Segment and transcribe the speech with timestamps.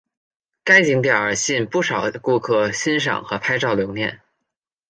[0.63, 4.19] 该景点吸引不少顾客欣赏和拍照留念。